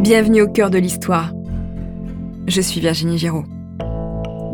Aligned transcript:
Bienvenue 0.00 0.40
au 0.40 0.48
cœur 0.48 0.70
de 0.70 0.78
l'histoire. 0.78 1.34
Je 2.46 2.62
suis 2.62 2.80
Virginie 2.80 3.18
Giraud. 3.18 3.44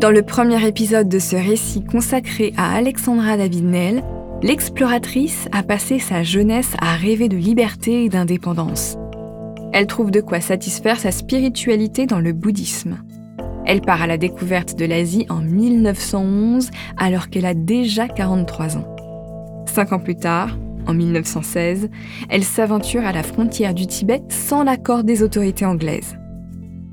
Dans 0.01 0.11
le 0.11 0.21
premier 0.21 0.67
épisode 0.67 1.07
de 1.07 1.19
ce 1.19 1.37
récit 1.37 1.85
consacré 1.85 2.53
à 2.57 2.75
Alexandra 2.75 3.37
David-Nel, 3.37 4.03
l'exploratrice 4.43 5.47
a 5.53 5.63
passé 5.63 5.99
sa 5.99 6.21
jeunesse 6.21 6.73
à 6.81 6.97
rêver 6.97 7.29
de 7.29 7.37
liberté 7.37 8.03
et 8.03 8.09
d'indépendance. 8.09 8.97
Elle 9.71 9.87
trouve 9.87 10.11
de 10.11 10.19
quoi 10.19 10.41
satisfaire 10.41 10.99
sa 10.99 11.11
spiritualité 11.11 12.07
dans 12.07 12.19
le 12.19 12.33
bouddhisme. 12.33 12.97
Elle 13.65 13.79
part 13.79 14.01
à 14.01 14.07
la 14.07 14.17
découverte 14.17 14.77
de 14.77 14.83
l'Asie 14.83 15.27
en 15.29 15.39
1911 15.39 16.71
alors 16.97 17.29
qu'elle 17.29 17.45
a 17.45 17.53
déjà 17.53 18.09
43 18.09 18.75
ans. 18.75 18.95
Cinq 19.65 19.93
ans 19.93 19.99
plus 19.99 20.17
tard, 20.17 20.57
en 20.87 20.93
1916, 20.93 21.89
elle 22.29 22.43
s'aventure 22.43 23.05
à 23.05 23.11
la 23.11 23.23
frontière 23.23 23.73
du 23.73 23.87
Tibet 23.87 24.21
sans 24.29 24.63
l'accord 24.63 25.03
des 25.03 25.21
autorités 25.21 25.65
anglaises. 25.65 26.17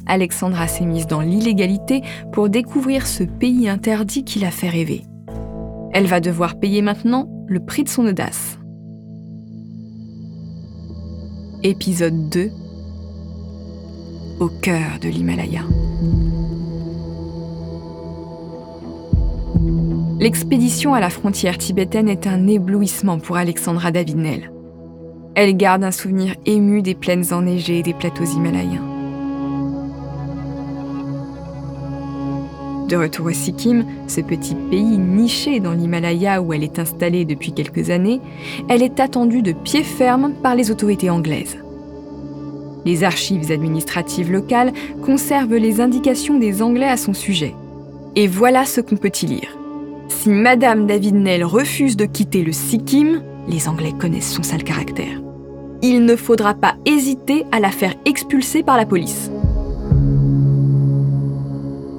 Alexandra 0.07 0.67
s'est 0.69 0.85
mise 0.85 1.07
dans 1.07 1.21
l'illégalité 1.21 2.03
pour 2.33 2.49
découvrir 2.49 3.07
ce 3.07 3.25
pays 3.25 3.69
interdit 3.69 4.25
qui 4.25 4.39
l'a 4.39 4.51
fait 4.51 4.69
rêver. 4.69 5.03
Elle 5.93 6.07
va 6.07 6.21
devoir 6.21 6.59
payer 6.59 6.83
maintenant 6.83 7.29
le 7.47 7.61
prix 7.61 7.85
de 7.85 7.89
son 7.89 8.07
audace. 8.07 8.59
Épisode 11.63 12.29
2 12.29 12.51
Au 14.41 14.49
cœur 14.61 14.99
de 15.01 15.09
l'Himalaya. 15.09 15.63
L'expédition 20.25 20.95
à 20.95 21.01
la 21.01 21.11
frontière 21.11 21.59
tibétaine 21.59 22.09
est 22.09 22.27
un 22.27 22.47
éblouissement 22.47 23.19
pour 23.19 23.37
Alexandra 23.37 23.91
Davinel. 23.91 24.51
Elle 25.35 25.55
garde 25.55 25.85
un 25.85 25.91
souvenir 25.91 26.35
ému 26.47 26.81
des 26.81 26.95
plaines 26.95 27.35
enneigées 27.35 27.81
et 27.81 27.83
des 27.83 27.93
plateaux 27.93 28.25
himalayens. 28.25 28.81
De 32.89 32.97
retour 32.97 33.27
au 33.27 33.33
Sikkim, 33.33 33.85
ce 34.07 34.23
petit 34.23 34.55
pays 34.55 34.97
niché 34.97 35.61
dans 35.61 35.73
l'Himalaya 35.73 36.41
où 36.41 36.55
elle 36.55 36.65
est 36.65 36.79
installée 36.79 37.27
depuis 37.27 37.53
quelques 37.53 37.91
années, 37.91 38.23
elle 38.71 38.83
est 38.83 39.01
attendue 39.01 39.43
de 39.43 39.53
pied 39.53 39.83
ferme 39.83 40.33
par 40.43 40.55
les 40.55 40.71
autorités 40.71 41.11
anglaises. 41.11 41.59
Les 42.87 43.05
archives 43.05 43.53
administratives 43.53 44.33
locales 44.33 44.73
conservent 45.03 45.57
les 45.57 45.83
indications 45.83 46.39
des 46.39 46.63
Anglais 46.63 46.89
à 46.89 46.97
son 46.97 47.13
sujet. 47.13 47.55
Et 48.17 48.27
voilà 48.27 48.65
ce 48.65 48.81
qu'on 48.81 48.97
peut 48.97 49.13
y 49.23 49.27
lire. 49.27 49.59
Si 50.09 50.29
Madame 50.29 50.87
David 50.87 51.15
Nell 51.15 51.45
refuse 51.45 51.97
de 51.97 52.05
quitter 52.05 52.43
le 52.43 52.53
Sikkim, 52.53 53.23
les 53.49 53.69
Anglais 53.69 53.93
connaissent 53.99 54.33
son 54.33 54.43
sale 54.43 54.65
caractère. 54.65 55.21
Il 55.83 56.05
ne 56.05 56.17
faudra 56.17 56.55
pas 56.55 56.77
hésiter 56.87 57.45
à 57.53 57.61
la 57.61 57.71
faire 57.71 57.95
expulser 58.05 58.63
par 58.63 58.77
la 58.77 58.87
police. 58.87 59.31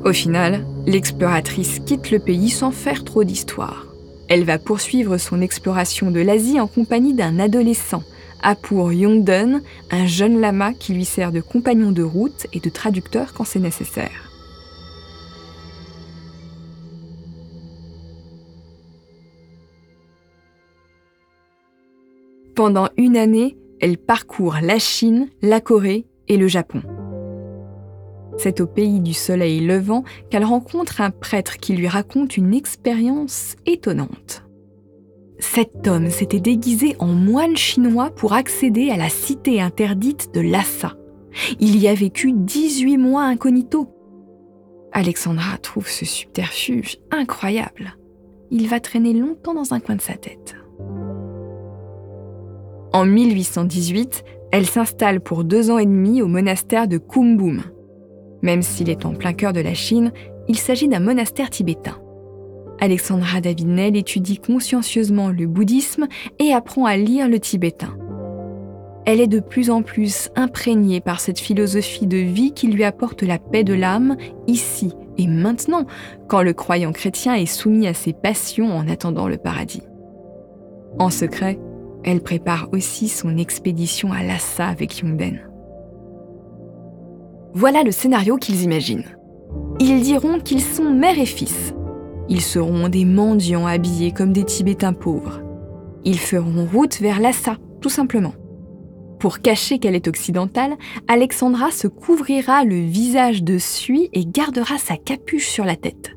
Au 0.03 0.13
final, 0.13 0.65
l'exploratrice 0.85 1.79
quitte 1.79 2.11
le 2.11 2.19
pays 2.19 2.49
sans 2.49 2.71
faire 2.71 3.03
trop 3.03 3.23
d'histoire. 3.23 3.87
Elle 4.27 4.43
va 4.43 4.57
poursuivre 4.57 5.17
son 5.17 5.41
exploration 5.41 6.09
de 6.09 6.19
l'Asie 6.19 6.59
en 6.59 6.67
compagnie 6.67 7.13
d'un 7.13 7.39
adolescent, 7.39 8.03
Apur 8.41 8.91
Yongdun, 8.91 9.61
un 9.91 10.05
jeune 10.05 10.39
lama 10.39 10.73
qui 10.73 10.93
lui 10.93 11.05
sert 11.05 11.31
de 11.31 11.41
compagnon 11.41 11.91
de 11.91 12.03
route 12.03 12.47
et 12.53 12.59
de 12.59 12.69
traducteur 12.69 13.33
quand 13.33 13.43
c'est 13.43 13.59
nécessaire. 13.59 14.24
Pendant 22.55 22.87
une 22.95 23.17
année, 23.17 23.57
elle 23.81 23.97
parcourt 23.97 24.55
la 24.61 24.79
Chine, 24.79 25.27
la 25.41 25.59
Corée 25.59 26.07
et 26.29 26.37
le 26.37 26.47
Japon. 26.47 26.81
C'est 28.37 28.61
au 28.61 28.67
pays 28.67 29.01
du 29.01 29.13
soleil 29.13 29.59
levant 29.59 30.05
qu'elle 30.29 30.45
rencontre 30.45 31.01
un 31.01 31.11
prêtre 31.11 31.57
qui 31.57 31.73
lui 31.73 31.89
raconte 31.89 32.37
une 32.37 32.53
expérience 32.53 33.57
étonnante. 33.65 34.45
Cet 35.37 35.85
homme 35.85 36.09
s'était 36.09 36.39
déguisé 36.39 36.95
en 36.99 37.07
moine 37.07 37.57
chinois 37.57 38.09
pour 38.09 38.31
accéder 38.31 38.89
à 38.89 38.95
la 38.95 39.09
cité 39.09 39.61
interdite 39.61 40.33
de 40.33 40.39
Lhasa. 40.39 40.95
Il 41.59 41.77
y 41.77 41.89
a 41.89 41.93
vécu 41.93 42.31
18 42.31 42.97
mois 42.97 43.23
incognito. 43.23 43.89
Alexandra 44.93 45.57
trouve 45.57 45.89
ce 45.89 46.05
subterfuge 46.05 46.99
incroyable. 47.11 47.97
Il 48.49 48.69
va 48.69 48.79
traîner 48.79 49.11
longtemps 49.11 49.53
dans 49.53 49.73
un 49.73 49.81
coin 49.81 49.95
de 49.95 50.01
sa 50.01 50.13
tête. 50.13 50.55
En 52.95 53.03
1818, 53.03 54.23
elle 54.53 54.65
s'installe 54.65 55.19
pour 55.19 55.43
deux 55.43 55.69
ans 55.69 55.79
et 55.79 55.85
demi 55.85 56.21
au 56.21 56.27
monastère 56.27 56.87
de 56.87 56.97
Kumbum, 56.97 57.61
même 58.41 58.61
s'il 58.61 58.89
est 58.89 59.05
en 59.05 59.13
plein 59.13 59.33
cœur 59.33 59.51
de 59.51 59.59
la 59.59 59.73
Chine, 59.73 60.13
il 60.47 60.57
s'agit 60.57 60.87
d'un 60.87 61.01
monastère 61.01 61.49
tibétain. 61.49 61.97
Alexandra 62.79 63.41
Davinel 63.41 63.97
étudie 63.97 64.37
consciencieusement 64.37 65.27
le 65.27 65.45
bouddhisme 65.45 66.07
et 66.39 66.53
apprend 66.53 66.85
à 66.85 66.95
lire 66.95 67.27
le 67.27 67.37
tibétain. 67.37 67.97
Elle 69.05 69.19
est 69.19 69.27
de 69.27 69.41
plus 69.41 69.69
en 69.69 69.81
plus 69.81 70.29
imprégnée 70.37 71.01
par 71.01 71.19
cette 71.19 71.39
philosophie 71.39 72.07
de 72.07 72.15
vie 72.15 72.53
qui 72.53 72.67
lui 72.67 72.85
apporte 72.85 73.23
la 73.23 73.39
paix 73.39 73.65
de 73.65 73.73
l'âme 73.73 74.15
ici 74.47 74.93
et 75.17 75.27
maintenant, 75.27 75.85
quand 76.29 76.43
le 76.43 76.53
croyant 76.53 76.93
chrétien 76.93 77.35
est 77.35 77.45
soumis 77.45 77.87
à 77.87 77.93
ses 77.93 78.13
passions 78.13 78.73
en 78.73 78.87
attendant 78.87 79.27
le 79.27 79.35
paradis. 79.35 79.83
En 80.97 81.09
secret, 81.09 81.59
elle 82.05 82.21
prépare 82.21 82.69
aussi 82.71 83.09
son 83.09 83.35
expédition 83.35 84.13
à 84.13 84.21
Lhasa 84.21 84.67
avec 84.67 84.99
Yongden. 84.99 85.41
Voilà 87.55 87.83
le 87.83 87.91
scénario 87.91 88.37
qu'ils 88.37 88.61
imaginent. 88.61 89.17
Ils 89.79 90.01
diront 90.01 90.39
qu'ils 90.39 90.61
sont 90.61 90.91
mère 90.91 91.17
et 91.17 91.25
fils. 91.25 91.73
Ils 92.29 92.41
seront 92.41 92.89
des 92.89 93.05
mendiants 93.05 93.65
habillés 93.65 94.11
comme 94.11 94.33
des 94.33 94.43
Tibétains 94.43 94.93
pauvres. 94.93 95.41
Ils 96.03 96.19
feront 96.19 96.67
route 96.71 96.99
vers 97.01 97.19
Lhasa, 97.19 97.57
tout 97.81 97.89
simplement. 97.89 98.33
Pour 99.19 99.39
cacher 99.39 99.79
qu'elle 99.79 99.95
est 99.95 100.07
occidentale, 100.07 100.75
Alexandra 101.07 101.71
se 101.71 101.87
couvrira 101.87 102.65
le 102.65 102.75
visage 102.75 103.43
de 103.43 103.57
suie 103.57 104.09
et 104.13 104.25
gardera 104.25 104.77
sa 104.77 104.97
capuche 104.97 105.47
sur 105.47 105.65
la 105.65 105.75
tête. 105.75 106.15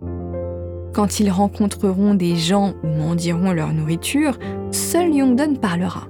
Quand 0.99 1.21
ils 1.21 1.31
rencontreront 1.31 2.15
des 2.15 2.35
gens 2.35 2.75
ou 2.83 2.89
mendieront 2.89 3.53
leur 3.53 3.73
nourriture, 3.73 4.37
seul 4.73 5.15
Yongdon 5.15 5.55
parlera. 5.55 6.09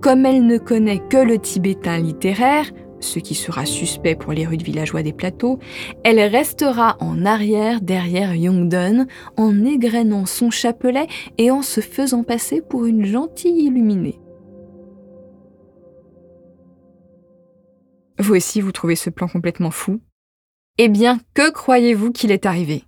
Comme 0.00 0.26
elle 0.26 0.44
ne 0.44 0.58
connaît 0.58 0.98
que 0.98 1.18
le 1.18 1.38
tibétain 1.38 1.98
littéraire, 1.98 2.68
ce 2.98 3.20
qui 3.20 3.36
sera 3.36 3.64
suspect 3.64 4.16
pour 4.16 4.32
les 4.32 4.44
rudes 4.44 4.62
villageois 4.62 5.04
des 5.04 5.12
plateaux, 5.12 5.60
elle 6.02 6.18
restera 6.18 6.96
en 6.98 7.24
arrière 7.24 7.80
derrière 7.80 8.34
Yongdon 8.34 9.06
en 9.36 9.64
égrenant 9.64 10.26
son 10.26 10.50
chapelet 10.50 11.06
et 11.38 11.52
en 11.52 11.62
se 11.62 11.80
faisant 11.80 12.24
passer 12.24 12.60
pour 12.60 12.86
une 12.86 13.04
gentille 13.04 13.66
illuminée. 13.66 14.18
Vous 18.18 18.34
aussi, 18.34 18.60
vous 18.60 18.72
trouvez 18.72 18.96
ce 18.96 19.10
plan 19.10 19.28
complètement 19.28 19.70
fou? 19.70 20.00
Eh 20.76 20.88
bien, 20.88 21.20
que 21.34 21.52
croyez-vous 21.52 22.10
qu'il 22.10 22.32
est 22.32 22.46
arrivé? 22.46 22.82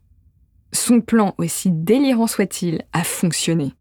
Son 0.72 1.00
plan, 1.00 1.34
aussi 1.38 1.70
délirant 1.70 2.26
soit-il, 2.26 2.84
a 2.92 3.04
fonctionné. 3.04 3.74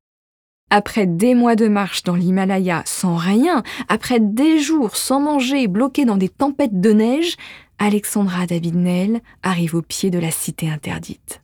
Après 0.72 1.08
des 1.08 1.34
mois 1.34 1.56
de 1.56 1.68
marche 1.68 2.04
dans 2.04 2.16
l'Himalaya 2.16 2.84
sans 2.86 3.16
rien, 3.16 3.64
après 3.88 4.20
des 4.20 4.60
jours 4.60 4.96
sans 4.96 5.20
manger, 5.20 5.68
bloqués 5.68 6.06
dans 6.06 6.18
des 6.18 6.30
tempêtes 6.30 6.80
de 6.80 6.92
neige, 6.92 7.38
Alexandra 7.80 8.46
David-Nel 8.46 9.22
arrive 9.42 9.76
au 9.76 9.82
pied 9.82 10.12
de 10.12 10.20
la 10.20 10.32
cité 10.32 10.70
interdite. 10.70 11.42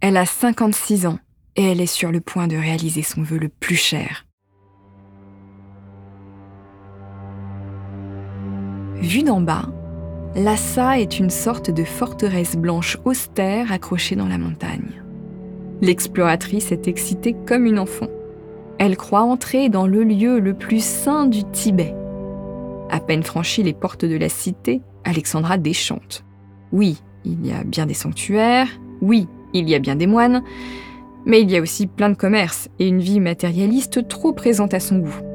Elle 0.00 0.16
a 0.16 0.26
56 0.26 1.06
ans 1.06 1.18
et 1.56 1.64
elle 1.64 1.80
est 1.80 1.86
sur 1.86 2.12
le 2.12 2.20
point 2.20 2.46
de 2.46 2.56
réaliser 2.56 3.02
son 3.02 3.22
vœu 3.22 3.38
le 3.38 3.48
plus 3.48 3.76
cher. 3.76 4.26
Vue 8.96 9.24
d'en 9.24 9.40
bas, 9.40 9.68
Lhasa 10.34 10.98
est 10.98 11.18
une 11.18 11.28
sorte 11.28 11.70
de 11.70 11.84
forteresse 11.84 12.56
blanche 12.56 12.96
austère 13.04 13.70
accrochée 13.70 14.16
dans 14.16 14.28
la 14.28 14.38
montagne. 14.38 15.02
L'exploratrice 15.82 16.72
est 16.72 16.88
excitée 16.88 17.36
comme 17.46 17.66
une 17.66 17.78
enfant. 17.78 18.06
Elle 18.78 18.96
croit 18.96 19.22
entrer 19.22 19.68
dans 19.68 19.86
le 19.86 20.02
lieu 20.04 20.38
le 20.38 20.54
plus 20.54 20.82
saint 20.82 21.26
du 21.26 21.44
Tibet. 21.44 21.94
À 22.88 22.98
peine 22.98 23.22
franchie 23.22 23.62
les 23.62 23.74
portes 23.74 24.06
de 24.06 24.16
la 24.16 24.30
cité, 24.30 24.80
Alexandra 25.04 25.58
déchante. 25.58 26.24
Oui, 26.72 27.02
il 27.26 27.46
y 27.46 27.52
a 27.52 27.62
bien 27.62 27.84
des 27.84 27.92
sanctuaires, 27.92 28.68
oui, 29.02 29.28
il 29.52 29.68
y 29.68 29.74
a 29.74 29.78
bien 29.80 29.96
des 29.96 30.06
moines, 30.06 30.42
mais 31.26 31.42
il 31.42 31.50
y 31.50 31.58
a 31.58 31.60
aussi 31.60 31.86
plein 31.86 32.08
de 32.08 32.16
commerces 32.16 32.70
et 32.78 32.88
une 32.88 33.00
vie 33.00 33.20
matérialiste 33.20 34.08
trop 34.08 34.32
présente 34.32 34.72
à 34.72 34.80
son 34.80 35.00
goût. 35.00 35.31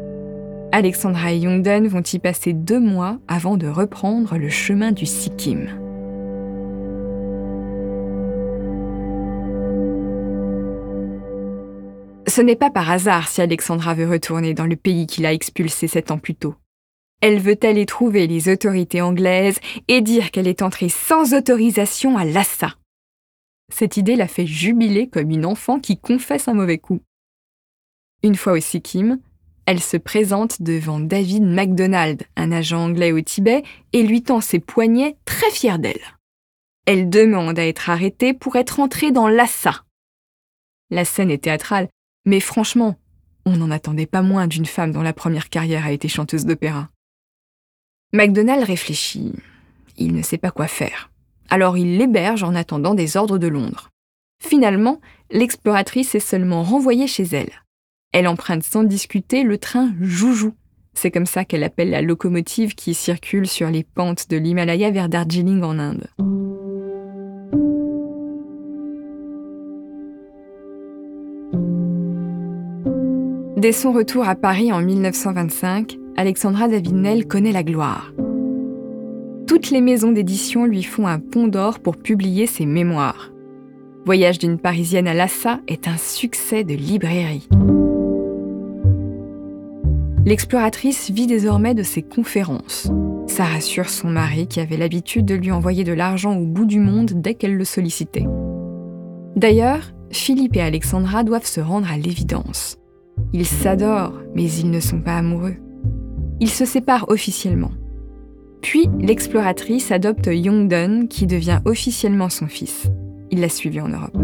Alexandra 0.72 1.32
et 1.32 1.40
Yongden 1.40 1.88
vont 1.88 2.04
y 2.04 2.20
passer 2.20 2.52
deux 2.54 2.80
mois 2.80 3.20
avant 3.28 3.58
de 3.58 3.68
reprendre 3.68 4.38
le 4.38 4.50
chemin 4.50 4.92
du 4.92 5.06
Sikkim. 5.06 5.68
Ce 12.28 12.42
n'est 12.42 12.58
pas 12.58 12.70
par 12.70 12.92
hasard 12.92 13.30
si 13.30 13.42
Alexandra 13.42 13.94
veut 13.94 14.10
retourner 14.10 14.54
dans 14.54 14.66
le 14.66 14.76
pays 14.76 15.08
qu'il 15.08 15.26
a 15.26 15.34
expulsé 15.34 15.88
sept 15.88 16.12
ans 16.12 16.20
plus 16.20 16.36
tôt. 16.36 16.56
Elle 17.22 17.40
veut 17.40 17.58
aller 17.64 17.86
trouver 17.86 18.28
les 18.28 18.50
autorités 18.50 19.02
anglaises 19.02 19.60
et 19.88 20.02
dire 20.02 20.32
qu'elle 20.32 20.48
est 20.48 20.62
entrée 20.62 20.90
sans 20.90 21.34
autorisation 21.34 22.18
à 22.18 22.26
Lhasa. 22.26 22.76
Cette 23.74 23.98
idée 23.98 24.16
la 24.16 24.28
fait 24.28 24.46
jubiler 24.46 25.08
comme 25.08 25.32
une 25.32 25.46
enfant 25.46 25.80
qui 25.80 25.98
confesse 25.98 26.48
un 26.48 26.54
mauvais 26.54 26.78
coup. 26.78 27.00
Une 28.22 28.36
fois 28.36 28.54
au 28.54 28.60
Sikkim, 28.60 29.20
elle 29.68 29.82
se 29.82 29.98
présente 29.98 30.62
devant 30.62 31.02
David 31.02 31.44
MacDonald, 31.44 32.24
un 32.38 32.54
agent 32.54 32.82
anglais 32.82 33.12
au 33.12 33.20
Tibet, 33.20 33.64
et 33.92 34.02
lui 34.02 34.24
tend 34.24 34.40
ses 34.40 34.60
poignets 34.60 35.18
très 35.26 35.52
fière 35.52 35.78
d'elle. 35.78 36.00
Elle 36.86 37.10
demande 37.10 37.60
à 37.60 37.68
être 37.68 37.90
arrêtée 37.90 38.34
pour 38.34 38.56
être 38.56 38.80
entrée 38.80 39.12
dans 39.12 39.28
Lhasa. 39.28 39.84
La 40.90 41.04
scène 41.04 41.30
est 41.30 41.44
théâtrale, 41.44 41.90
mais 42.26 42.40
franchement, 42.40 42.96
on 43.46 43.58
n'en 43.58 43.70
attendait 43.70 44.06
pas 44.06 44.22
moins 44.22 44.48
d'une 44.48 44.66
femme 44.66 44.94
dont 44.94 45.02
la 45.02 45.12
première 45.12 45.50
carrière 45.50 45.86
a 45.86 45.92
été 45.92 46.08
chanteuse 46.08 46.46
d'opéra. 46.46 46.90
MacDonald 48.14 48.64
réfléchit. 48.64 49.34
Il 49.98 50.14
ne 50.14 50.22
sait 50.22 50.38
pas 50.38 50.52
quoi 50.52 50.68
faire. 50.68 51.12
Alors 51.50 51.78
il 51.78 51.98
l'héberge 51.98 52.44
en 52.44 52.56
attendant 52.56 52.94
des 52.94 53.18
ordres 53.18 53.38
de 53.38 53.48
Londres. 53.48 53.90
Finalement, 54.42 55.02
l'exploratrice 55.30 56.16
est 56.16 56.22
seulement 56.22 56.64
renvoyée 56.64 57.08
chez 57.08 57.24
elle. 57.24 57.52
Elle 58.14 58.28
emprunte 58.28 58.64
sans 58.64 58.84
discuter 58.84 59.44
le 59.44 59.58
train 59.58 59.94
Joujou. 60.02 60.54
C'est 60.94 61.12
comme 61.12 61.26
ça 61.26 61.46
qu'elle 61.46 61.64
appelle 61.64 61.92
la 61.92 62.02
locomotive 62.02 62.74
qui 62.74 62.94
circule 62.94 63.48
sur 63.48 63.70
les 63.70 63.84
pentes 63.84 64.30
de 64.30 64.38
l'Himalaya 64.38 64.90
vers 64.90 65.10
Darjeeling 65.10 65.62
en 65.62 65.78
Inde. 65.78 66.08
Dès 73.58 73.72
son 73.72 73.92
retour 73.92 74.28
à 74.28 74.36
Paris 74.36 74.72
en 74.72 74.82
1925, 74.82 75.98
Alexandra 76.16 76.68
David-Nel 76.68 77.28
connaît 77.28 77.52
la 77.52 77.64
gloire. 77.64 78.14
Toutes 79.48 79.72
les 79.72 79.82
maisons 79.82 80.12
d'édition 80.12 80.66
lui 80.66 80.84
font 80.84 81.08
un 81.08 81.20
pont 81.20 81.48
d'or 81.48 81.80
pour 81.80 81.98
publier 81.98 82.48
ses 82.48 82.66
mémoires. 82.66 83.32
Voyage 84.06 84.40
d'une 84.40 84.58
Parisienne 84.58 85.08
à 85.08 85.14
Lhasa 85.14 85.60
est 85.68 85.88
un 85.88 85.98
succès 85.98 86.64
de 86.64 86.74
librairie. 86.74 87.48
L'exploratrice 90.28 91.10
vit 91.10 91.26
désormais 91.26 91.74
de 91.74 91.84
ses 91.84 92.02
conférences. 92.02 92.92
Ça 93.28 93.46
rassure 93.46 93.88
son 93.88 94.10
mari 94.10 94.46
qui 94.46 94.60
avait 94.60 94.76
l'habitude 94.76 95.24
de 95.24 95.36
lui 95.36 95.52
envoyer 95.52 95.86
de 95.86 95.94
l'argent 95.94 96.36
au 96.36 96.44
bout 96.46 96.66
du 96.66 96.82
monde 96.82 97.14
dès 97.16 97.34
qu'elle 97.34 97.56
le 97.56 97.64
sollicitait. 97.64 98.28
D'ailleurs, 99.38 99.94
Philippe 100.12 100.58
et 100.58 100.62
Alexandra 100.62 101.24
doivent 101.24 101.46
se 101.46 101.62
rendre 101.62 101.90
à 101.90 101.98
l'évidence. 101.98 102.78
Ils 103.32 103.46
s'adorent, 103.46 104.20
mais 104.36 104.52
ils 104.52 104.70
ne 104.70 104.82
sont 104.82 105.00
pas 105.00 105.16
amoureux. 105.16 105.56
Ils 106.42 106.50
se 106.50 106.66
séparent 106.66 107.08
officiellement. 107.08 107.72
Puis, 108.62 108.90
l'exploratrice 109.00 109.94
adopte 109.94 110.28
Young 110.30 111.08
qui 111.08 111.26
devient 111.26 111.62
officiellement 111.64 112.28
son 112.28 112.48
fils. 112.48 112.92
Il 113.32 113.40
l'a 113.40 113.48
suivi 113.48 113.80
en 113.80 113.88
Europe. 113.88 114.18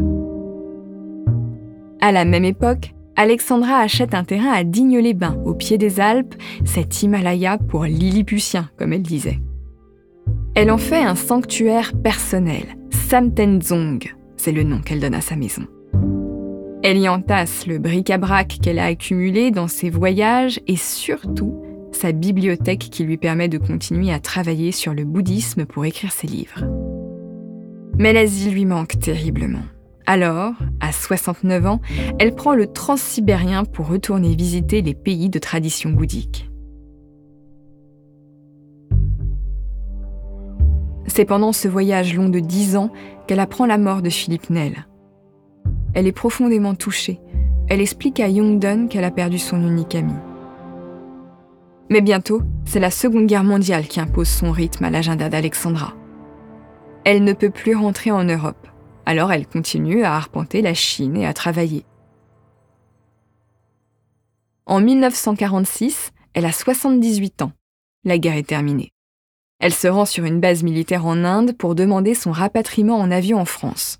À 2.01 2.11
la 2.11 2.25
même 2.25 2.43
époque, 2.43 2.93
Alexandra 3.15 3.77
achète 3.77 4.15
un 4.15 4.23
terrain 4.23 4.51
à 4.51 4.63
Digne-les-Bains, 4.63 5.37
au 5.45 5.53
pied 5.53 5.77
des 5.77 5.99
Alpes, 5.99 6.35
cet 6.65 7.03
Himalaya 7.03 7.57
pour 7.57 7.83
Lilliputien, 7.83 8.69
comme 8.77 8.93
elle 8.93 9.03
disait. 9.03 9.39
Elle 10.55 10.71
en 10.71 10.77
fait 10.77 11.03
un 11.03 11.15
sanctuaire 11.15 11.93
personnel, 11.93 12.75
Samtenzong, 12.91 14.15
c'est 14.37 14.51
le 14.51 14.63
nom 14.63 14.81
qu'elle 14.81 14.99
donne 14.99 15.13
à 15.13 15.21
sa 15.21 15.35
maison. 15.35 15.67
Elle 16.83 16.97
y 16.97 17.07
entasse 17.07 17.65
le 17.65 17.77
bric-à-brac 17.77 18.57
qu'elle 18.61 18.79
a 18.79 18.85
accumulé 18.85 19.51
dans 19.51 19.67
ses 19.67 19.89
voyages 19.89 20.59
et 20.67 20.75
surtout 20.75 21.61
sa 21.91 22.11
bibliothèque 22.11 22.89
qui 22.91 23.03
lui 23.03 23.17
permet 23.17 23.47
de 23.47 23.57
continuer 23.57 24.11
à 24.11 24.19
travailler 24.19 24.71
sur 24.71 24.93
le 24.93 25.05
bouddhisme 25.05 25.65
pour 25.65 25.85
écrire 25.85 26.11
ses 26.11 26.27
livres. 26.27 26.65
Mais 27.97 28.11
l'Asie 28.11 28.49
lui 28.49 28.65
manque 28.65 28.99
terriblement. 28.99 29.61
Alors, 30.05 30.53
à 30.81 30.91
69 30.91 31.65
ans, 31.65 31.81
elle 32.19 32.35
prend 32.35 32.53
le 32.53 32.67
transsibérien 32.67 33.63
pour 33.63 33.87
retourner 33.87 34.35
visiter 34.35 34.81
les 34.81 34.93
pays 34.93 35.29
de 35.29 35.39
tradition 35.39 35.91
bouddhique. 35.91 36.49
C'est 41.07 41.25
pendant 41.25 41.53
ce 41.53 41.67
voyage 41.67 42.15
long 42.15 42.27
de 42.27 42.39
10 42.39 42.75
ans 42.75 42.91
qu'elle 43.27 43.39
apprend 43.39 43.65
la 43.65 43.77
mort 43.77 44.01
de 44.01 44.09
Philippe 44.09 44.49
Nel. 44.49 44.87
Elle 45.93 46.07
est 46.07 46.11
profondément 46.11 46.75
touchée. 46.75 47.19
Elle 47.69 47.81
explique 47.81 48.19
à 48.19 48.27
Youngdon 48.27 48.87
qu'elle 48.87 49.03
a 49.03 49.11
perdu 49.11 49.37
son 49.37 49.61
unique 49.61 49.95
ami. 49.95 50.13
Mais 51.89 52.01
bientôt, 52.01 52.41
c'est 52.65 52.79
la 52.79 52.91
Seconde 52.91 53.27
Guerre 53.27 53.43
mondiale 53.43 53.87
qui 53.87 53.99
impose 53.99 54.27
son 54.27 54.51
rythme 54.51 54.85
à 54.85 54.89
l'agenda 54.89 55.29
d'Alexandra. 55.29 55.93
Elle 57.05 57.23
ne 57.23 57.33
peut 57.33 57.51
plus 57.51 57.75
rentrer 57.75 58.11
en 58.11 58.23
Europe. 58.23 58.67
Alors 59.05 59.31
elle 59.31 59.47
continue 59.47 60.03
à 60.03 60.15
arpenter 60.15 60.61
la 60.61 60.73
Chine 60.73 61.17
et 61.17 61.25
à 61.25 61.33
travailler. 61.33 61.85
En 64.65 64.79
1946, 64.79 66.11
elle 66.33 66.45
a 66.45 66.51
78 66.51 67.41
ans. 67.41 67.51
La 68.05 68.17
guerre 68.17 68.37
est 68.37 68.47
terminée. 68.47 68.91
Elle 69.59 69.73
se 69.73 69.87
rend 69.87 70.05
sur 70.05 70.25
une 70.25 70.39
base 70.39 70.63
militaire 70.63 71.05
en 71.05 71.23
Inde 71.23 71.55
pour 71.57 71.75
demander 71.75 72.15
son 72.15 72.31
rapatriement 72.31 72.97
en 72.97 73.11
avion 73.11 73.39
en 73.39 73.45
France. 73.45 73.99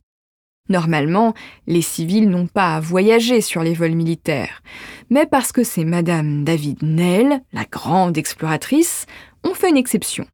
Normalement, 0.70 1.34
les 1.68 1.82
civils 1.82 2.30
n'ont 2.30 2.48
pas 2.48 2.76
à 2.76 2.80
voyager 2.80 3.42
sur 3.42 3.64
les 3.64 3.74
vols 3.74 3.96
militaires, 3.96 4.64
mais 5.10 5.26
parce 5.26 5.52
que 5.52 5.64
c'est 5.64 5.84
Madame 5.84 6.46
David 6.46 6.82
Nell, 6.84 7.42
la 7.52 7.66
grande 7.66 8.18
exploratrice, 8.18 9.06
on 9.44 9.54
fait 9.54 9.70
une 9.70 9.78
exception. 9.78 10.26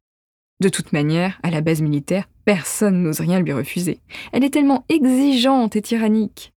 De 0.60 0.68
toute 0.68 0.92
manière, 0.92 1.40
à 1.42 1.50
la 1.50 1.60
base 1.62 1.80
militaire, 1.80 2.28
personne 2.54 3.04
n'ose 3.04 3.20
rien 3.20 3.38
lui 3.38 3.52
refuser. 3.52 4.00
Elle 4.32 4.42
est 4.42 4.50
tellement 4.50 4.84
exigeante 4.88 5.76
et 5.76 5.82
tyrannique. 5.82 6.52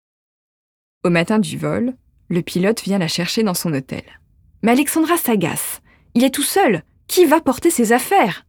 Au 1.04 1.12
matin 1.12 1.38
du 1.38 1.56
vol, 1.56 1.94
le 2.30 2.42
pilote 2.42 2.82
vient 2.82 2.98
la 2.98 3.08
chercher 3.08 3.44
dans 3.44 3.54
son 3.54 3.72
hôtel. 3.76 4.02
Mais 4.64 4.72
Alexandra 4.72 5.18
s'agace. 5.18 5.84
Il 6.16 6.24
est 6.24 6.34
tout 6.34 6.42
seul. 6.42 6.82
Qui 7.06 7.26
va 7.26 7.42
porter 7.42 7.70
ses 7.70 7.92
affaires? 7.92 8.48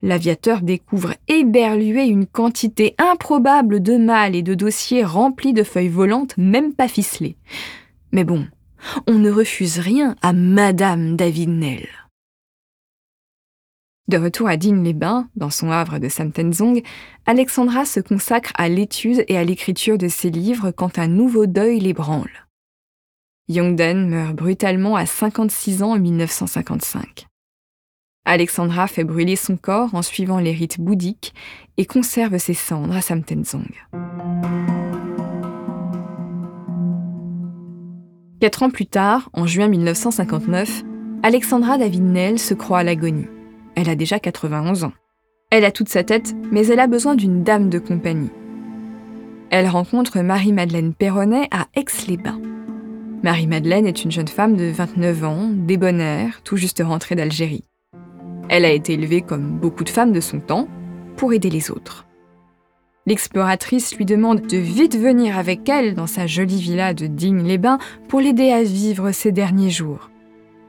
L'aviateur 0.00 0.60
découvre 0.60 1.14
éberlué 1.26 2.04
une 2.04 2.26
quantité 2.26 2.94
improbable 2.98 3.82
de 3.82 3.96
malles 3.96 4.36
et 4.36 4.42
de 4.42 4.54
dossiers 4.54 5.02
remplis 5.02 5.54
de 5.54 5.64
feuilles 5.64 5.88
volantes 5.88 6.38
même 6.38 6.72
pas 6.72 6.86
ficelées. 6.86 7.36
Mais 8.12 8.22
bon, 8.22 8.46
on 9.08 9.14
ne 9.14 9.32
refuse 9.32 9.80
rien 9.80 10.14
à 10.22 10.32
Madame 10.32 11.16
David 11.16 11.48
Nell. 11.48 11.88
De 14.08 14.16
retour 14.16 14.48
à 14.48 14.56
Digne-les-Bains, 14.56 15.28
dans 15.36 15.50
son 15.50 15.70
havre 15.70 15.98
de 15.98 16.08
Samtenzong, 16.08 16.82
Alexandra 17.26 17.84
se 17.84 18.00
consacre 18.00 18.52
à 18.56 18.70
l'étude 18.70 19.22
et 19.28 19.36
à 19.36 19.44
l'écriture 19.44 19.98
de 19.98 20.08
ses 20.08 20.30
livres 20.30 20.70
quand 20.70 20.98
un 20.98 21.08
nouveau 21.08 21.44
deuil 21.44 21.78
l'ébranle. 21.78 22.48
Youngden 23.48 24.08
meurt 24.08 24.34
brutalement 24.34 24.96
à 24.96 25.04
56 25.04 25.82
ans 25.82 25.92
en 25.92 25.98
1955. 25.98 27.26
Alexandra 28.24 28.86
fait 28.86 29.04
brûler 29.04 29.36
son 29.36 29.58
corps 29.58 29.94
en 29.94 30.02
suivant 30.02 30.38
les 30.38 30.52
rites 30.52 30.80
bouddhiques 30.80 31.34
et 31.76 31.84
conserve 31.84 32.38
ses 32.38 32.54
cendres 32.54 32.96
à 32.96 33.02
Samtenzong. 33.02 33.74
Quatre 38.40 38.62
ans 38.62 38.70
plus 38.70 38.86
tard, 38.86 39.28
en 39.34 39.46
juin 39.46 39.68
1959, 39.68 40.84
Alexandra 41.22 41.76
David 41.76 42.04
Nell 42.04 42.38
se 42.38 42.54
croit 42.54 42.78
à 42.78 42.84
l'agonie. 42.84 43.26
Elle 43.80 43.90
a 43.90 43.94
déjà 43.94 44.18
91 44.18 44.82
ans. 44.82 44.92
Elle 45.52 45.64
a 45.64 45.70
toute 45.70 45.88
sa 45.88 46.02
tête, 46.02 46.34
mais 46.50 46.66
elle 46.66 46.80
a 46.80 46.88
besoin 46.88 47.14
d'une 47.14 47.44
dame 47.44 47.70
de 47.70 47.78
compagnie. 47.78 48.32
Elle 49.50 49.68
rencontre 49.68 50.18
Marie-Madeleine 50.18 50.92
Perronnet 50.92 51.46
à 51.52 51.68
Aix-les-Bains. 51.76 52.40
Marie-Madeleine 53.22 53.86
est 53.86 54.02
une 54.02 54.10
jeune 54.10 54.26
femme 54.26 54.56
de 54.56 54.64
29 54.64 55.24
ans, 55.24 55.48
débonnaire, 55.52 56.40
tout 56.42 56.56
juste 56.56 56.82
rentrée 56.84 57.14
d'Algérie. 57.14 57.62
Elle 58.48 58.64
a 58.64 58.72
été 58.72 58.94
élevée 58.94 59.20
comme 59.20 59.60
beaucoup 59.60 59.84
de 59.84 59.90
femmes 59.90 60.12
de 60.12 60.20
son 60.20 60.40
temps, 60.40 60.66
pour 61.16 61.32
aider 61.32 61.48
les 61.48 61.70
autres. 61.70 62.04
L'exploratrice 63.06 63.96
lui 63.96 64.06
demande 64.06 64.40
de 64.40 64.56
vite 64.56 64.96
venir 64.96 65.38
avec 65.38 65.68
elle 65.68 65.94
dans 65.94 66.08
sa 66.08 66.26
jolie 66.26 66.60
villa 66.60 66.94
de 66.94 67.06
Digne-les-Bains 67.06 67.78
pour 68.08 68.18
l'aider 68.18 68.50
à 68.50 68.64
vivre 68.64 69.12
ses 69.12 69.30
derniers 69.30 69.70
jours. 69.70 70.10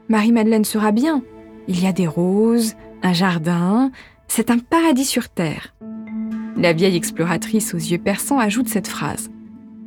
Marie-Madeleine 0.08 0.64
sera 0.64 0.92
bien. 0.92 1.24
Il 1.66 1.82
y 1.82 1.88
a 1.88 1.92
des 1.92 2.06
roses, 2.06 2.76
un 3.02 3.12
jardin, 3.12 3.90
c'est 4.28 4.50
un 4.50 4.58
paradis 4.58 5.04
sur 5.04 5.28
Terre. 5.28 5.74
La 6.56 6.72
vieille 6.72 6.96
exploratrice 6.96 7.74
aux 7.74 7.78
yeux 7.78 7.98
perçants 7.98 8.38
ajoute 8.38 8.68
cette 8.68 8.88
phrase. 8.88 9.30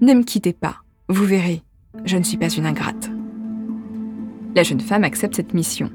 Ne 0.01 0.13
me 0.13 0.24
quittez 0.24 0.53
pas, 0.53 0.77
vous 1.08 1.25
verrez, 1.25 1.62
je 2.05 2.17
ne 2.17 2.24
suis 2.24 2.38
pas 2.38 2.50
une 2.50 2.65
ingrate. 2.65 3.10
La 4.55 4.63
jeune 4.63 4.79
femme 4.79 5.03
accepte 5.03 5.36
cette 5.36 5.53
mission. 5.53 5.91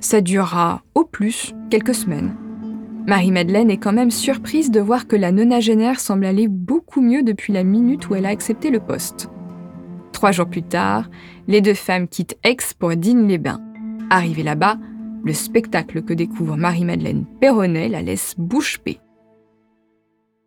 Ça 0.00 0.20
durera, 0.20 0.82
au 0.94 1.04
plus, 1.04 1.54
quelques 1.70 1.94
semaines. 1.94 2.34
Marie-Madeleine 3.06 3.70
est 3.70 3.78
quand 3.78 3.92
même 3.92 4.10
surprise 4.10 4.70
de 4.70 4.80
voir 4.80 5.06
que 5.06 5.16
la 5.16 5.32
nonagénaire 5.32 6.00
semble 6.00 6.26
aller 6.26 6.48
beaucoup 6.48 7.00
mieux 7.00 7.22
depuis 7.22 7.52
la 7.52 7.64
minute 7.64 8.08
où 8.08 8.14
elle 8.14 8.26
a 8.26 8.30
accepté 8.30 8.70
le 8.70 8.80
poste. 8.80 9.30
Trois 10.12 10.32
jours 10.32 10.48
plus 10.48 10.62
tard, 10.62 11.08
les 11.46 11.60
deux 11.60 11.74
femmes 11.74 12.08
quittent 12.08 12.36
Aix 12.44 12.56
pour 12.78 12.94
Digne-les-Bains. 12.94 13.60
Arrivées 14.10 14.42
là-bas, 14.42 14.78
Le 15.24 15.32
spectacle 15.34 16.02
que 16.02 16.12
découvre 16.14 16.56
Marie-Madeleine 16.56 17.24
Perronnet 17.40 17.88
la 17.88 18.02
laisse 18.02 18.34
bouche 18.38 18.80
bée. 18.84 19.00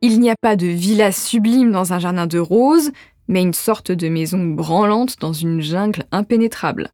Il 0.02 0.20
n'y 0.20 0.30
a 0.30 0.36
pas 0.42 0.56
de 0.56 0.68
villa 0.68 1.12
sublime 1.12 1.72
dans 1.72 1.94
un 1.94 2.00
jardin 2.00 2.26
de 2.26 2.40
roses, 2.40 2.92
mais 3.28 3.42
une 3.42 3.54
sorte 3.54 3.92
de 3.92 4.10
maison 4.10 4.44
branlante 4.44 5.20
dans 5.20 5.34
une 5.34 5.62
jungle 5.62 6.06
impénétrable. 6.12 6.90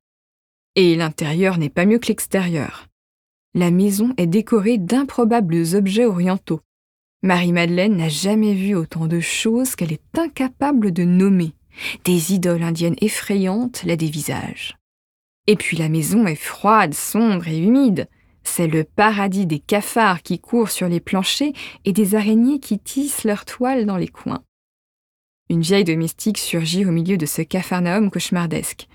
Et 0.75 0.95
l'intérieur 0.95 1.57
n'est 1.57 1.69
pas 1.69 1.85
mieux 1.85 1.99
que 1.99 2.07
l'extérieur. 2.07 2.87
La 3.53 3.71
maison 3.71 4.13
est 4.17 4.27
décorée 4.27 4.77
d'improbables 4.77 5.63
objets 5.73 6.05
orientaux. 6.05 6.61
Marie-Madeleine 7.23 7.97
n'a 7.97 8.09
jamais 8.09 8.53
vu 8.53 8.75
autant 8.75 9.07
de 9.07 9.19
choses 9.19 9.75
qu'elle 9.75 9.93
est 9.93 10.17
incapable 10.17 10.91
de 10.91 11.03
nommer. 11.03 11.53
Des 12.03 12.33
idoles 12.33 12.63
indiennes 12.63 12.95
effrayantes 13.01 13.83
la 13.83 13.95
dévisagent. 13.95 14.77
Et 15.47 15.55
puis 15.55 15.77
la 15.77 15.89
maison 15.89 16.27
est 16.27 16.35
froide, 16.35 16.93
sombre 16.93 17.47
et 17.47 17.57
humide. 17.57 18.07
C'est 18.43 18.67
le 18.67 18.83
paradis 18.83 19.45
des 19.45 19.59
cafards 19.59 20.21
qui 20.21 20.39
courent 20.39 20.69
sur 20.69 20.87
les 20.87 20.99
planchers 20.99 21.53
et 21.85 21.93
des 21.93 22.15
araignées 22.15 22.59
qui 22.59 22.79
tissent 22.79 23.23
leurs 23.23 23.45
toiles 23.45 23.85
dans 23.85 23.97
les 23.97 24.07
coins. 24.07 24.43
Une 25.49 25.61
vieille 25.61 25.85
domestique 25.85 26.37
surgit 26.37 26.85
au 26.85 26.91
milieu 26.91 27.17
de 27.17 27.25
ce 27.25 27.41
capharnaüm 27.41 28.11
cauchemardesque. 28.11 28.87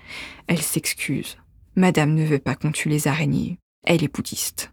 Elle 0.47 0.61
s'excuse. 0.61 1.37
Madame 1.75 2.13
ne 2.13 2.25
veut 2.25 2.39
pas 2.39 2.53
qu'on 2.53 2.71
tue 2.71 2.89
les 2.89 3.07
araignées. 3.07 3.57
Elle 3.85 4.03
est 4.03 4.13
bouddhiste. 4.13 4.71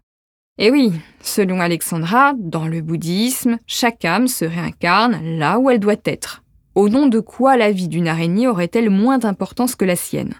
Et 0.59 0.69
oui, 0.69 0.91
selon 1.21 1.59
Alexandra, 1.59 2.33
dans 2.37 2.67
le 2.67 2.81
bouddhisme, 2.81 3.57
chaque 3.65 4.05
âme 4.05 4.27
se 4.27 4.45
réincarne 4.45 5.37
là 5.39 5.57
où 5.57 5.71
elle 5.71 5.79
doit 5.79 5.95
être. 6.05 6.43
Au 6.75 6.87
nom 6.87 7.07
de 7.07 7.19
quoi 7.19 7.57
la 7.57 7.71
vie 7.71 7.87
d'une 7.87 8.07
araignée 8.07 8.47
aurait-elle 8.47 8.91
moins 8.91 9.17
d'importance 9.17 9.75
que 9.75 9.85
la 9.85 9.95
sienne? 9.95 10.35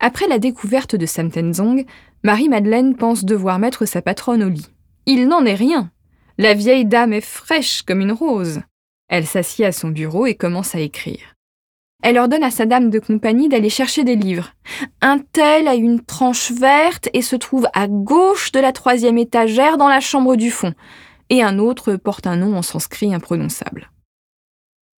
Après 0.00 0.26
la 0.26 0.38
découverte 0.38 0.96
de 0.96 1.04
Samtenzong, 1.04 1.84
Marie-Madeleine 2.24 2.96
pense 2.96 3.24
devoir 3.24 3.58
mettre 3.58 3.84
sa 3.84 4.00
patronne 4.00 4.42
au 4.42 4.48
lit. 4.48 4.68
Il 5.04 5.28
n'en 5.28 5.44
est 5.44 5.54
rien. 5.54 5.90
La 6.38 6.54
vieille 6.54 6.86
dame 6.86 7.12
est 7.12 7.20
fraîche 7.20 7.82
comme 7.82 8.00
une 8.00 8.12
rose. 8.12 8.62
Elle 9.08 9.26
s'assied 9.26 9.66
à 9.66 9.72
son 9.72 9.88
bureau 9.88 10.26
et 10.26 10.34
commence 10.34 10.74
à 10.74 10.80
écrire. 10.80 11.34
Elle 12.02 12.16
ordonne 12.16 12.44
à 12.44 12.50
sa 12.50 12.64
dame 12.64 12.88
de 12.88 12.98
compagnie 12.98 13.50
d'aller 13.50 13.68
chercher 13.68 14.04
des 14.04 14.16
livres. 14.16 14.54
Un 15.02 15.18
tel 15.18 15.68
a 15.68 15.74
une 15.74 16.00
tranche 16.00 16.50
verte 16.50 17.10
et 17.12 17.20
se 17.20 17.36
trouve 17.36 17.68
à 17.74 17.88
gauche 17.88 18.52
de 18.52 18.60
la 18.60 18.72
troisième 18.72 19.18
étagère 19.18 19.76
dans 19.76 19.88
la 19.88 20.00
chambre 20.00 20.36
du 20.36 20.50
fond, 20.50 20.72
et 21.28 21.42
un 21.42 21.58
autre 21.58 21.96
porte 21.96 22.26
un 22.26 22.36
nom 22.36 22.56
en 22.56 22.62
sanskrit 22.62 23.12
imprononçable. 23.12 23.90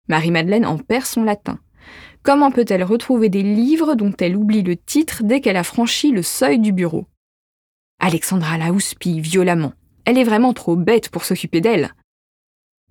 Marie-Madeleine 0.09 0.65
en 0.65 0.77
perd 0.77 1.05
son 1.05 1.23
latin. 1.23 1.57
Comment 2.23 2.51
peut-elle 2.51 2.83
retrouver 2.83 3.29
des 3.29 3.41
livres 3.41 3.95
dont 3.95 4.13
elle 4.19 4.37
oublie 4.37 4.61
le 4.61 4.75
titre 4.75 5.23
dès 5.23 5.41
qu'elle 5.41 5.57
a 5.57 5.63
franchi 5.63 6.11
le 6.11 6.21
seuil 6.21 6.59
du 6.59 6.71
bureau? 6.71 7.07
Alexandra 7.99 8.57
la 8.57 8.71
houspille 8.71 9.21
violemment. 9.21 9.73
Elle 10.05 10.17
est 10.17 10.23
vraiment 10.23 10.53
trop 10.53 10.75
bête 10.75 11.09
pour 11.09 11.23
s'occuper 11.23 11.61
d'elle. 11.61 11.93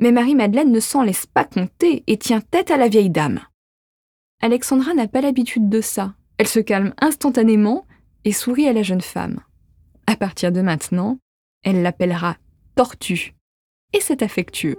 Mais 0.01 0.13
Marie-Madeleine 0.13 0.73
ne 0.73 0.81
s'en 0.81 1.03
laisse 1.03 1.27
pas 1.27 1.45
compter 1.45 2.03
et 2.07 2.17
tient 2.17 2.41
tête 2.41 2.71
à 2.71 2.77
la 2.77 2.89
vieille 2.89 3.11
dame. 3.11 3.41
Alexandra 4.41 4.95
n'a 4.95 5.07
pas 5.07 5.21
l'habitude 5.21 5.69
de 5.69 5.81
ça. 5.81 6.15
Elle 6.39 6.49
se 6.49 6.61
calme 6.61 6.95
instantanément 7.01 7.87
et 8.25 8.33
sourit 8.33 8.67
à 8.67 8.73
la 8.73 8.83
jeune 8.83 9.01
femme. 9.01 9.41
À 10.07 10.17
partir 10.17 10.51
de 10.51 10.61
maintenant, 10.61 11.19
elle 11.63 11.83
l'appellera 11.83 12.37
Tortue. 12.75 13.35
Et 13.93 14.01
c'est 14.01 14.23
affectueux. 14.23 14.77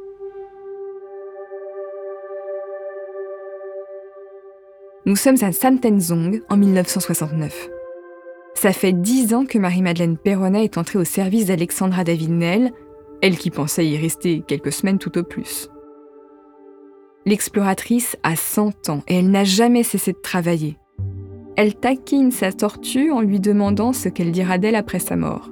Nous 5.08 5.16
sommes 5.16 5.38
à 5.42 5.52
Samtenzong 5.52 6.44
en 6.48 6.58
1969. 6.58 7.70
Ça 8.54 8.72
fait 8.72 8.94
dix 8.94 9.34
ans 9.34 9.46
que 9.46 9.58
Marie-Madeleine 9.58 10.16
Perronnet 10.16 10.64
est 10.64 10.78
entrée 10.78 11.00
au 11.00 11.04
service 11.04 11.48
d'Alexandra 11.48 12.04
David-Nel, 12.04 12.72
elle 13.24 13.36
qui 13.36 13.50
pensait 13.50 13.88
y 13.88 13.98
rester 13.98 14.44
quelques 14.46 14.72
semaines 14.72 15.00
tout 15.00 15.18
au 15.18 15.24
plus. 15.24 15.70
L'exploratrice 17.26 18.16
a 18.22 18.36
100 18.36 18.90
ans 18.90 19.02
et 19.08 19.16
elle 19.16 19.32
n'a 19.32 19.44
jamais 19.44 19.82
cessé 19.82 20.12
de 20.12 20.20
travailler. 20.20 20.78
Elle 21.56 21.74
taquine 21.74 22.32
sa 22.32 22.52
tortue 22.52 23.10
en 23.10 23.22
lui 23.22 23.40
demandant 23.40 23.94
ce 23.94 24.08
qu'elle 24.08 24.32
dira 24.32 24.60
d'elle 24.60 24.76
après 24.76 25.00
sa 25.00 25.16
mort. 25.16 25.50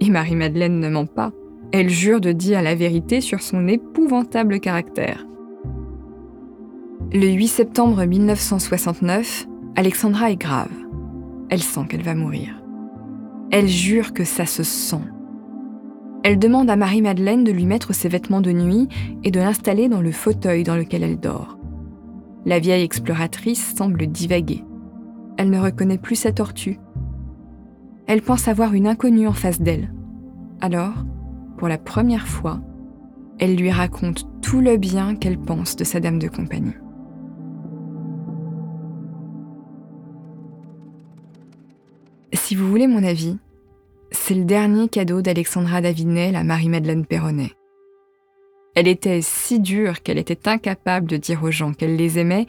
Et 0.00 0.10
Marie-Madeleine 0.10 0.80
ne 0.80 0.88
ment 0.88 1.06
pas. 1.06 1.30
Elle 1.70 1.88
jure 1.88 2.20
de 2.20 2.32
dire 2.32 2.62
la 2.62 2.74
vérité 2.74 3.20
sur 3.20 3.42
son 3.42 3.68
épouvantable 3.68 4.58
caractère. 4.58 5.24
Le 7.10 7.26
8 7.26 7.48
septembre 7.48 8.04
1969, 8.04 9.46
Alexandra 9.76 10.30
est 10.30 10.36
grave. 10.36 10.68
Elle 11.48 11.62
sent 11.62 11.86
qu'elle 11.88 12.02
va 12.02 12.14
mourir. 12.14 12.62
Elle 13.50 13.66
jure 13.66 14.12
que 14.12 14.24
ça 14.24 14.44
se 14.44 14.62
sent. 14.62 15.00
Elle 16.22 16.38
demande 16.38 16.68
à 16.68 16.76
Marie-Madeleine 16.76 17.44
de 17.44 17.50
lui 17.50 17.64
mettre 17.64 17.94
ses 17.94 18.10
vêtements 18.10 18.42
de 18.42 18.52
nuit 18.52 18.88
et 19.24 19.30
de 19.30 19.40
l'installer 19.40 19.88
dans 19.88 20.02
le 20.02 20.12
fauteuil 20.12 20.64
dans 20.64 20.76
lequel 20.76 21.02
elle 21.02 21.18
dort. 21.18 21.58
La 22.44 22.58
vieille 22.58 22.84
exploratrice 22.84 23.74
semble 23.74 24.06
divaguer. 24.06 24.62
Elle 25.38 25.48
ne 25.48 25.60
reconnaît 25.60 25.96
plus 25.96 26.16
sa 26.16 26.32
tortue. 26.32 26.78
Elle 28.06 28.20
pense 28.20 28.48
avoir 28.48 28.74
une 28.74 28.86
inconnue 28.86 29.28
en 29.28 29.32
face 29.32 29.62
d'elle. 29.62 29.94
Alors, 30.60 31.06
pour 31.56 31.68
la 31.68 31.78
première 31.78 32.28
fois, 32.28 32.60
elle 33.38 33.56
lui 33.56 33.70
raconte 33.70 34.28
tout 34.42 34.60
le 34.60 34.76
bien 34.76 35.14
qu'elle 35.14 35.38
pense 35.38 35.74
de 35.74 35.84
sa 35.84 36.00
dame 36.00 36.18
de 36.18 36.28
compagnie. 36.28 36.74
Si 42.32 42.54
vous 42.54 42.68
voulez 42.68 42.86
mon 42.86 43.04
avis, 43.04 43.36
c'est 44.10 44.34
le 44.34 44.44
dernier 44.44 44.88
cadeau 44.88 45.22
d'Alexandra 45.22 45.80
Davinel 45.80 46.36
à 46.36 46.44
Marie-Madeleine 46.44 47.06
Perronnet. 47.06 47.52
Elle 48.74 48.88
était 48.88 49.20
si 49.22 49.60
dure 49.60 50.02
qu'elle 50.02 50.18
était 50.18 50.48
incapable 50.48 51.08
de 51.08 51.16
dire 51.16 51.42
aux 51.42 51.50
gens 51.50 51.72
qu'elle 51.72 51.96
les 51.96 52.18
aimait 52.18 52.46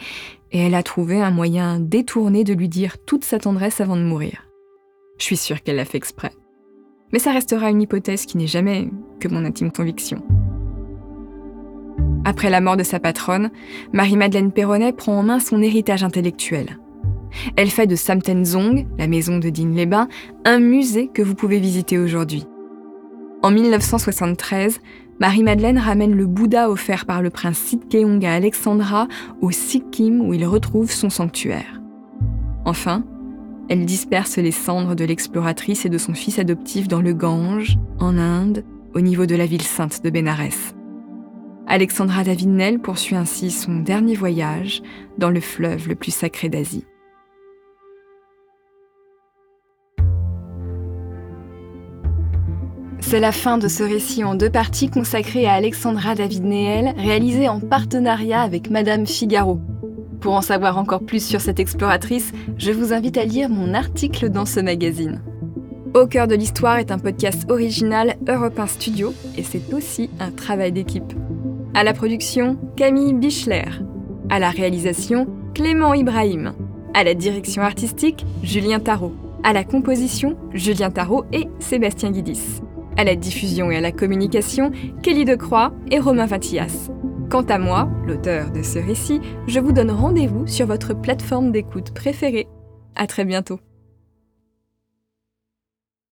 et 0.51 0.59
elle 0.59 0.75
a 0.75 0.83
trouvé 0.83 1.21
un 1.21 1.31
moyen 1.31 1.79
détourné 1.79 2.43
de 2.43 2.53
lui 2.53 2.69
dire 2.69 2.98
toute 3.05 3.24
sa 3.24 3.39
tendresse 3.39 3.81
avant 3.81 3.95
de 3.95 4.03
mourir. 4.03 4.45
Je 5.17 5.24
suis 5.24 5.38
sûre 5.38 5.63
qu'elle 5.63 5.77
l'a 5.77 5.86
fait 5.86 5.98
exprès. 5.98 6.31
Mais 7.12 7.19
ça 7.19 7.31
restera 7.31 7.69
une 7.69 7.81
hypothèse 7.81 8.25
qui 8.25 8.38
n'est 8.38 8.48
jamais 8.48 8.89
que 9.19 9.27
mon 9.27 9.45
intime 9.45 9.71
conviction. 9.71 10.21
Après 12.25 12.50
la 12.50 12.62
mort 12.62 12.77
de 12.77 12.83
sa 12.83 13.00
patronne, 13.00 13.50
Marie-Madeleine 13.93 14.51
Perronnet 14.51 14.93
prend 14.93 15.17
en 15.17 15.24
main 15.24 15.39
son 15.39 15.62
héritage 15.62 16.03
intellectuel. 16.03 16.77
Elle 17.55 17.69
fait 17.69 17.88
de 17.88 17.95
Samtenzong, 17.95 18.88
la 18.98 19.07
maison 19.07 19.38
de 19.38 19.50
Digne-les-Bains, 19.50 20.07
un 20.45 20.59
musée 20.59 21.09
que 21.13 21.21
vous 21.21 21.36
pouvez 21.36 21.59
visiter 21.59 21.98
aujourd'hui. 21.98 22.45
En 23.41 23.51
1973, 23.51 24.79
Marie-Madeleine 25.19 25.77
ramène 25.77 26.15
le 26.15 26.25
Bouddha 26.25 26.69
offert 26.69 27.05
par 27.05 27.21
le 27.21 27.29
prince 27.29 27.57
Sitkeong 27.57 28.25
à 28.25 28.33
Alexandra 28.33 29.07
au 29.41 29.51
Sikkim 29.51 30.21
où 30.21 30.33
il 30.33 30.45
retrouve 30.45 30.91
son 30.91 31.09
sanctuaire. 31.09 31.81
Enfin, 32.65 33.03
elle 33.69 33.86
disperse 33.86 34.38
les 34.38 34.51
cendres 34.51 34.95
de 34.95 35.05
l'exploratrice 35.05 35.86
et 35.86 35.89
de 35.89 35.98
son 35.98 36.13
fils 36.13 36.39
adoptif 36.39 36.88
dans 36.88 37.01
le 37.01 37.13
Gange, 37.13 37.77
en 38.00 38.17
Inde, 38.17 38.63
au 38.95 39.01
niveau 39.01 39.25
de 39.25 39.36
la 39.36 39.45
ville 39.45 39.62
sainte 39.62 40.03
de 40.03 40.09
Bénarès. 40.09 40.74
Alexandra 41.67 42.24
Davinel 42.24 42.79
poursuit 42.79 43.15
ainsi 43.15 43.51
son 43.51 43.81
dernier 43.81 44.15
voyage 44.15 44.81
dans 45.17 45.29
le 45.29 45.39
fleuve 45.39 45.88
le 45.88 45.95
plus 45.95 46.13
sacré 46.13 46.50
d'Asie. 46.50 46.86
C'est 53.10 53.20
la 53.20 53.32
fin 53.32 53.58
de 53.58 53.68
ce 53.68 53.82
récit 53.82 54.24
en 54.24 54.36
deux 54.36 54.51
parties 54.51 54.88
consacré 54.88 55.48
à 55.48 55.54
Alexandra 55.54 56.13
David 56.13 56.44
Néel, 56.44 56.94
réalisé 56.96 57.50
en 57.50 57.60
partenariat 57.60 58.44
avec 58.44 58.70
Madame 58.70 59.08
Figaro. 59.08 59.60
Pour 60.22 60.36
en 60.36 60.42
savoir 60.42 60.78
encore 60.78 61.01
plus 61.01 61.25
sur 61.25 61.42
cette 61.42 61.60
exploratrice, 61.60 62.32
je 62.60 62.72
vous 62.72 62.94
invite 62.94 63.18
à 63.18 63.25
lire 63.25 63.50
mon 63.50 63.74
article 63.74 64.30
dans 64.30 64.46
ce 64.46 64.60
magazine. 64.60 65.24
Au 65.96 66.06
cœur 66.06 66.28
de 66.28 66.36
l'histoire 66.36 66.78
est 66.78 66.92
un 66.92 67.00
podcast 67.00 67.50
original 67.50 68.16
Europe 68.28 68.60
1 68.60 68.68
Studio 68.68 69.12
et 69.36 69.42
c'est 69.42 69.74
aussi 69.74 70.12
un 70.20 70.30
travail 70.30 70.72
d'équipe. 70.72 71.12
À 71.74 71.84
la 71.84 71.94
production, 71.94 72.60
Camille 72.75 73.13
Bichler. 73.13 73.66
À 74.30 74.38
la 74.38 74.51
réalisation, 74.51 75.25
Clément 75.56 75.96
Ibrahim. 75.96 76.54
À 76.94 77.04
la 77.04 77.16
direction 77.16 77.63
artistique, 77.63 78.24
Julien 78.44 78.80
Tarot. 78.80 79.16
À 79.44 79.51
la 79.51 79.63
composition, 79.63 80.38
Julien 80.54 80.92
Tarot 80.92 81.25
et 81.34 81.48
Sébastien 81.58 82.12
Guidis 82.12 82.62
à 83.00 83.06
la 83.06 83.15
diffusion 83.15 83.72
et 83.72 83.77
à 83.77 83.82
la 83.82 83.94
communication, 83.94 84.74
Kelly 85.01 85.24
Decroix 85.24 85.72
et 85.89 86.00
Romain 86.00 86.25
Vatillas. 86.25 86.89
Quant 87.29 87.44
à 87.44 87.58
moi, 87.58 87.89
l'auteur 88.06 88.51
de 88.51 88.62
ce 88.62 88.77
récit, 88.77 89.22
je 89.48 89.62
vous 89.62 89.72
donne 89.72 89.89
rendez-vous 89.89 90.46
sur 90.48 90.68
votre 90.68 90.94
plateforme 90.94 91.53
d'écoute 91.53 91.94
préférée. 91.94 92.50
À 92.96 93.08
très 93.08 93.24
bientôt. 93.24 93.62